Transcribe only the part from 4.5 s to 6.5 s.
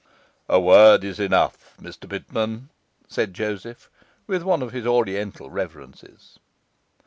of his Oriental reverences.